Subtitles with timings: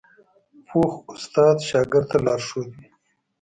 [0.67, 2.87] پوخ استاد شاګرد ته لارښود وي